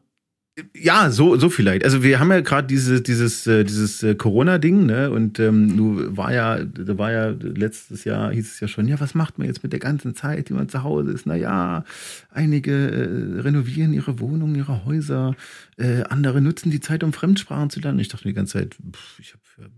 [0.73, 1.85] Ja, so, so vielleicht.
[1.85, 5.11] Also wir haben ja gerade diese, dieses, äh, dieses äh, Corona-Ding, ne?
[5.11, 9.01] Und ähm, nu war ja, da war ja letztes Jahr hieß es ja schon, ja,
[9.01, 11.27] was macht man jetzt mit der ganzen Zeit, die man zu Hause ist?
[11.27, 11.85] Naja,
[12.31, 15.35] einige äh, renovieren ihre Wohnungen, ihre Häuser,
[15.77, 17.99] äh, andere nutzen die Zeit, um Fremdsprachen zu lernen.
[17.99, 19.71] Ich dachte mir die ganze Zeit, pff, ich habe für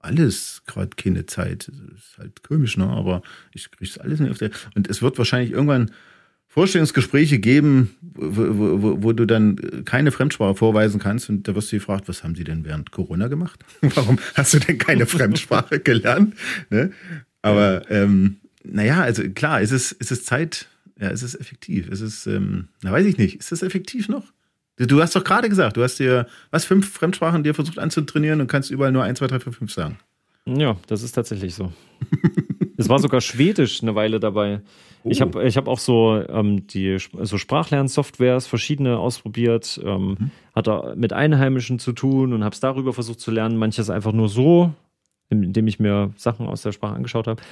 [0.00, 1.68] alles gerade keine Zeit.
[1.68, 2.86] Das ist halt komisch, ne?
[2.86, 3.22] Aber
[3.54, 4.50] ich kriege alles nicht auf der.
[4.74, 5.90] Und es wird wahrscheinlich irgendwann
[6.58, 11.76] Vorstellungsgespräche geben, wo, wo, wo, du dann keine Fremdsprache vorweisen kannst und da wirst du
[11.76, 13.64] gefragt, was haben sie denn während Corona gemacht?
[13.80, 16.34] Warum hast du denn keine Fremdsprache gelernt?
[16.68, 16.90] Ne?
[17.42, 20.66] Aber ähm, naja, also klar, ist es, ist es Zeit,
[21.00, 21.90] ja, ist es effektiv?
[21.90, 24.24] Ist es, ähm, na weiß ich nicht, ist es effektiv noch?
[24.78, 28.48] Du hast doch gerade gesagt, du hast dir, was, fünf Fremdsprachen dir versucht anzutrainieren und
[28.48, 29.98] kannst überall nur 1, 2, 3, 4, 5 sagen.
[30.44, 31.72] Ja, das ist tatsächlich so.
[32.78, 34.60] es war sogar Schwedisch eine Weile dabei.
[35.02, 35.10] Oh.
[35.10, 40.30] Ich habe ich hab auch so ähm, die so Sprachlernsoftwares verschiedene ausprobiert, ähm, mhm.
[40.54, 43.58] hatte mit Einheimischen zu tun und habe es darüber versucht zu lernen.
[43.58, 44.72] Manches einfach nur so,
[45.28, 47.42] indem ich mir Sachen aus der Sprache angeschaut habe.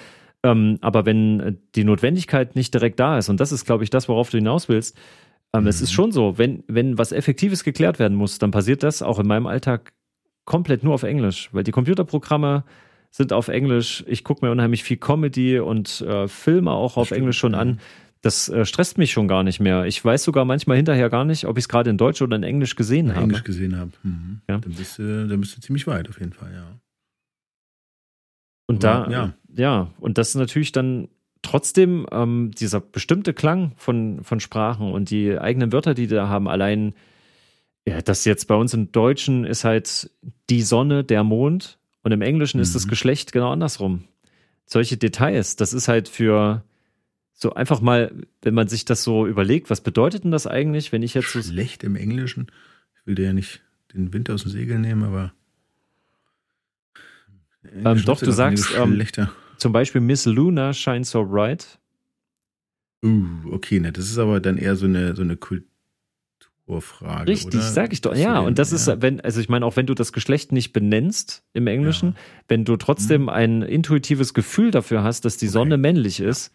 [0.42, 4.08] Ähm, aber wenn die Notwendigkeit nicht direkt da ist, und das ist, glaube ich, das,
[4.08, 4.96] worauf du hinaus willst,
[5.52, 5.68] ähm, mhm.
[5.68, 5.94] es ist mhm.
[5.94, 9.46] schon so, wenn, wenn was Effektives geklärt werden muss, dann passiert das auch in meinem
[9.46, 9.92] Alltag
[10.44, 12.64] komplett nur auf Englisch, weil die Computerprogramme
[13.16, 14.04] sind auf Englisch.
[14.06, 17.60] Ich gucke mir unheimlich viel Comedy und äh, Filme auch auf Stimmt, Englisch schon ja.
[17.60, 17.80] an.
[18.20, 19.86] Das äh, stresst mich schon gar nicht mehr.
[19.86, 22.42] Ich weiß sogar manchmal hinterher gar nicht, ob ich es gerade in Deutsch oder in
[22.42, 23.22] Englisch gesehen habe.
[23.22, 23.92] Englisch gesehen habe.
[24.02, 24.42] Mhm.
[24.48, 24.58] Ja.
[24.58, 26.78] Dann, bist du, dann bist du ziemlich weit auf jeden Fall, ja.
[28.66, 29.34] Und Aber, da, ja.
[29.56, 31.08] ja, und das ist natürlich dann
[31.40, 36.48] trotzdem ähm, dieser bestimmte Klang von, von Sprachen und die eigenen Wörter, die da haben,
[36.48, 36.94] allein,
[37.86, 40.10] ja, das jetzt bei uns im Deutschen ist halt
[40.50, 42.62] die Sonne, der Mond und im Englischen mhm.
[42.62, 42.90] ist das mhm.
[42.90, 44.04] Geschlecht genau andersrum.
[44.64, 46.62] Solche Details, das ist halt für
[47.32, 51.02] so einfach mal, wenn man sich das so überlegt, was bedeutet denn das eigentlich, wenn
[51.02, 51.42] ich jetzt so.
[51.42, 52.46] Schlecht im Englischen.
[52.94, 53.60] Ich will dir ja nicht
[53.92, 55.32] den Wind aus dem Segel nehmen, aber.
[57.74, 59.04] Ähm, doch, du sagst ähm,
[59.58, 61.80] zum Beispiel Miss Luna shines so bright.
[63.04, 65.66] Uh, okay, ne, das ist aber dann eher so eine, so eine Kultur.
[66.80, 67.30] Frage.
[67.30, 67.62] Richtig, oder?
[67.62, 68.14] sag ich doch.
[68.14, 68.76] Ja, und das ja.
[68.76, 72.14] ist, wenn, also ich meine, auch wenn du das Geschlecht nicht benennst im Englischen, ja.
[72.48, 73.28] wenn du trotzdem mhm.
[73.28, 75.82] ein intuitives Gefühl dafür hast, dass die Sonne okay.
[75.82, 76.52] männlich ist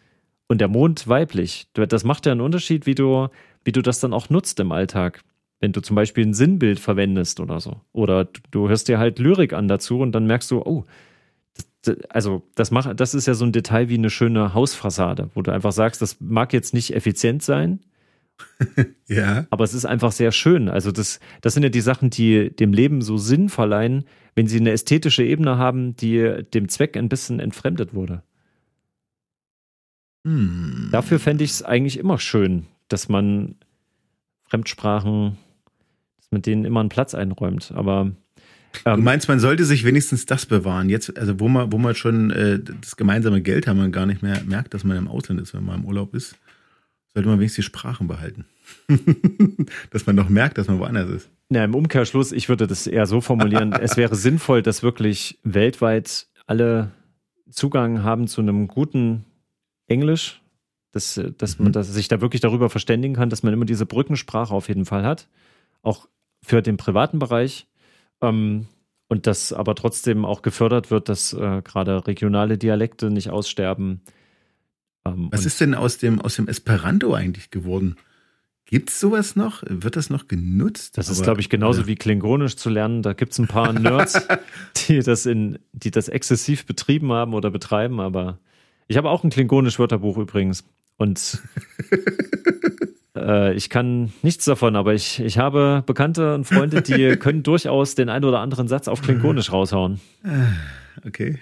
[0.48, 3.28] und der Mond weiblich, das macht ja einen Unterschied, wie du,
[3.64, 5.22] wie du das dann auch nutzt im Alltag.
[5.60, 7.80] Wenn du zum Beispiel ein Sinnbild verwendest oder so.
[7.92, 10.84] Oder du hörst dir halt Lyrik an dazu und dann merkst du, oh,
[12.08, 15.52] also das macht, das ist ja so ein Detail wie eine schöne Hausfassade, wo du
[15.52, 17.80] einfach sagst, das mag jetzt nicht effizient sein,
[19.08, 19.46] ja.
[19.50, 20.68] Aber es ist einfach sehr schön.
[20.68, 24.58] Also das, das sind ja die Sachen, die dem Leben so Sinn verleihen, wenn sie
[24.58, 28.22] eine ästhetische Ebene haben, die dem Zweck ein bisschen entfremdet wurde.
[30.26, 30.88] Hm.
[30.92, 33.56] Dafür fände ich es eigentlich immer schön, dass man
[34.44, 35.36] Fremdsprachen,
[36.18, 37.72] dass man denen immer einen Platz einräumt.
[37.74, 38.12] Aber
[38.84, 40.88] ähm, du meinst, man sollte sich wenigstens das bewahren.
[40.88, 44.22] Jetzt, also wo man, wo man schon äh, das gemeinsame Geld haben und gar nicht
[44.22, 46.36] mehr merkt, dass man im Ausland ist, wenn man im Urlaub ist
[47.14, 48.46] sollte man wenigstens die Sprachen behalten.
[49.90, 51.30] dass man noch merkt, dass man woanders ist.
[51.50, 56.28] Ja, im Umkehrschluss, ich würde das eher so formulieren, es wäre sinnvoll, dass wirklich weltweit
[56.46, 56.90] alle
[57.50, 59.24] Zugang haben zu einem guten
[59.86, 60.40] Englisch,
[60.92, 61.72] dass, dass man mhm.
[61.72, 65.04] dass sich da wirklich darüber verständigen kann, dass man immer diese Brückensprache auf jeden Fall
[65.04, 65.28] hat,
[65.82, 66.08] auch
[66.42, 67.66] für den privaten Bereich.
[68.20, 68.66] Ähm,
[69.08, 74.00] und dass aber trotzdem auch gefördert wird, dass äh, gerade regionale Dialekte nicht aussterben.
[75.06, 77.96] Ähm, Was ist denn aus dem, aus dem Esperanto eigentlich geworden?
[78.72, 79.62] Gibt es sowas noch?
[79.68, 80.96] Wird das noch genutzt?
[80.96, 81.86] Das ist, glaube ich, genauso ja.
[81.88, 83.02] wie Klingonisch zu lernen.
[83.02, 84.26] Da gibt es ein paar Nerds,
[84.88, 88.38] die das in, die das exzessiv betrieben haben oder betreiben, aber
[88.88, 90.64] ich habe auch ein Klingonisch-Wörterbuch übrigens.
[90.96, 91.42] Und
[93.16, 97.94] äh, ich kann nichts davon, aber ich, ich habe Bekannte und Freunde, die können durchaus
[97.94, 100.00] den einen oder anderen Satz auf Klingonisch raushauen.
[101.06, 101.38] Okay.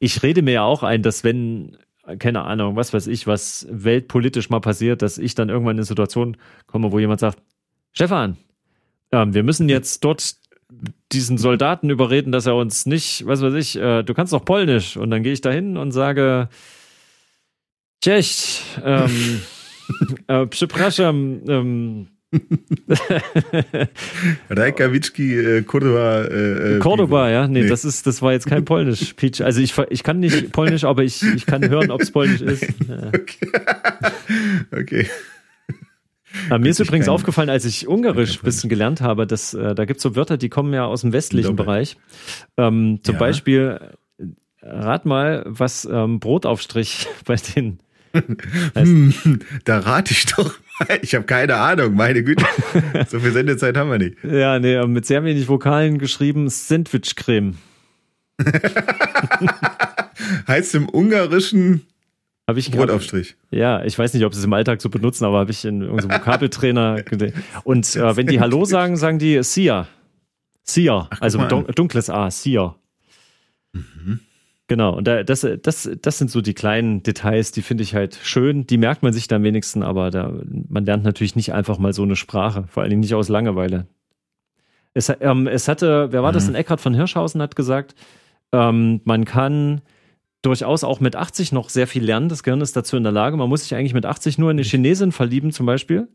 [0.00, 1.76] Ich rede mir ja auch ein, dass wenn,
[2.18, 5.84] keine Ahnung, was weiß ich, was weltpolitisch mal passiert, dass ich dann irgendwann in eine
[5.84, 6.36] Situation
[6.66, 7.38] komme, wo jemand sagt,
[7.92, 8.36] Stefan,
[9.10, 10.36] äh, wir müssen jetzt dort
[11.12, 14.96] diesen Soldaten überreden, dass er uns nicht, was weiß ich, äh, du kannst doch Polnisch.
[14.96, 16.48] Und dann gehe ich da hin und sage,
[18.00, 19.42] Cześć, ähm,
[20.28, 22.08] äh, przepraszam, ähm,
[24.50, 26.22] Reykjavicki, äh, Cordoba.
[26.22, 27.48] Äh, äh Cordoba, ja.
[27.48, 29.42] Nee, nee, Das, ist, das war jetzt kein Polnisch, Peach.
[29.42, 32.66] Also ich, ich kann nicht Polnisch, aber ich, ich kann hören, ob es Polnisch ist.
[32.88, 33.08] Ja.
[33.08, 33.50] Okay.
[34.72, 35.06] okay.
[36.48, 39.84] Aber mir ist übrigens aufgefallen, als ich Ungarisch ein bisschen gelernt habe, dass äh, da
[39.84, 41.66] gibt es so Wörter, die kommen ja aus dem westlichen Doppel.
[41.66, 41.96] Bereich.
[42.56, 43.18] Ähm, zum ja.
[43.18, 43.80] Beispiel,
[44.62, 47.80] rat mal, was ähm, Brotaufstrich bei den
[48.12, 50.69] hm, da rate ich doch mal.
[51.02, 52.44] Ich habe keine Ahnung, meine Güte.
[53.08, 54.16] So viel Sendezeit haben wir nicht.
[54.24, 57.56] Ja, nee, mit sehr wenig Vokalen geschrieben, Sandwich-Creme.
[60.48, 61.82] heißt im Ungarischen
[62.50, 63.36] hab ich Brotaufstrich.
[63.52, 65.82] Ja, ich weiß nicht, ob sie es im Alltag so benutzen, aber habe ich in
[65.82, 67.04] irgendeinem Vokabeltrainer
[67.62, 69.86] Und äh, wenn die Hallo sagen, sagen die Sia.
[70.64, 72.74] Sia, Ach, also dun dunkles A, Sia.
[73.72, 74.18] Mhm.
[74.70, 78.16] Genau, und da, das, das, das sind so die kleinen Details, die finde ich halt
[78.22, 78.68] schön.
[78.68, 80.32] Die merkt man sich dann wenigstens, aber da,
[80.68, 83.88] man lernt natürlich nicht einfach mal so eine Sprache, vor allen Dingen nicht aus Langeweile.
[84.94, 86.34] Es, ähm, es hatte, wer war mhm.
[86.34, 86.46] das?
[86.46, 87.96] Ein Eckhard von Hirschhausen hat gesagt,
[88.52, 89.80] ähm, man kann
[90.40, 92.28] durchaus auch mit 80 noch sehr viel lernen.
[92.28, 93.36] Das Gehirn ist dazu in der Lage.
[93.36, 96.06] Man muss sich eigentlich mit 80 nur in eine Chinesin verlieben, zum Beispiel.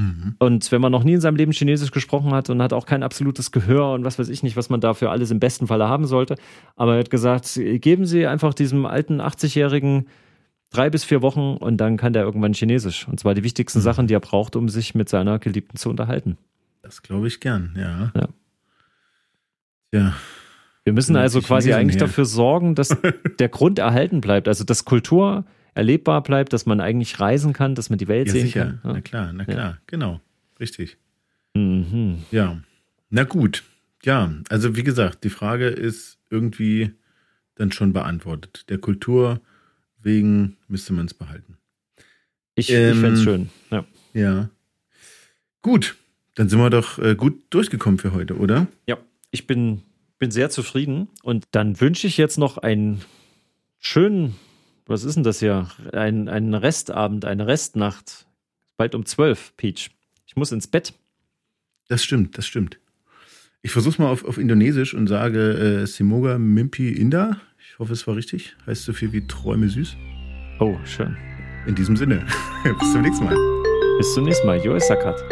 [0.00, 0.34] Mhm.
[0.38, 3.02] Und wenn man noch nie in seinem Leben Chinesisch gesprochen hat und hat auch kein
[3.02, 6.06] absolutes Gehör und was weiß ich nicht, was man dafür alles im besten Falle haben
[6.06, 6.36] sollte,
[6.76, 10.06] aber er hat gesagt, geben Sie einfach diesem alten 80-Jährigen
[10.70, 13.06] drei bis vier Wochen und dann kann der irgendwann Chinesisch.
[13.08, 13.84] Und zwar die wichtigsten mhm.
[13.84, 16.38] Sachen, die er braucht, um sich mit seiner Geliebten zu unterhalten.
[16.82, 18.12] Das glaube ich gern, ja.
[18.14, 18.28] Ja.
[19.92, 20.14] ja.
[20.84, 22.06] Wir müssen also quasi eigentlich her.
[22.06, 22.96] dafür sorgen, dass
[23.38, 24.48] der Grund erhalten bleibt.
[24.48, 25.44] Also dass Kultur
[25.80, 28.64] erlebbar bleibt, dass man eigentlich reisen kann, dass man die Welt ja, sehen sicher.
[28.64, 28.80] kann.
[28.84, 28.92] Ja.
[28.92, 29.78] Na klar, na klar, ja.
[29.86, 30.20] genau.
[30.60, 30.98] Richtig.
[31.54, 32.18] Mhm.
[32.30, 32.60] Ja.
[33.08, 33.64] Na gut.
[34.04, 36.92] Ja, also wie gesagt, die Frage ist irgendwie
[37.54, 38.66] dann schon beantwortet.
[38.68, 39.40] Der Kultur
[40.02, 41.56] wegen müsste man es behalten.
[42.54, 43.50] Ich, ähm, ich fände es schön.
[43.70, 43.84] Ja.
[44.12, 44.50] ja.
[45.62, 45.96] Gut,
[46.34, 48.66] dann sind wir doch äh, gut durchgekommen für heute, oder?
[48.86, 48.98] Ja,
[49.30, 49.80] ich bin,
[50.18, 53.00] bin sehr zufrieden und dann wünsche ich jetzt noch einen
[53.78, 54.36] schönen
[54.90, 55.68] was ist denn das hier?
[55.92, 58.26] Ein, ein Restabend, eine Restnacht.
[58.76, 59.90] Bald um zwölf, Peach.
[60.26, 60.94] Ich muss ins Bett.
[61.88, 62.78] Das stimmt, das stimmt.
[63.62, 67.40] Ich versuch's mal auf, auf Indonesisch und sage äh, Simoga Mimpi Inda.
[67.58, 68.56] Ich hoffe, es war richtig.
[68.66, 69.96] Heißt so viel wie Träume süß.
[70.60, 71.16] Oh, schön.
[71.66, 72.26] In diesem Sinne.
[72.80, 73.36] Bis zum nächsten Mal.
[73.98, 74.58] Bis zum nächsten Mal.
[74.64, 75.22] Jo Sakat.